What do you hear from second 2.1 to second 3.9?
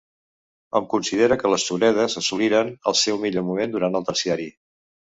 assoliren el seu millor moment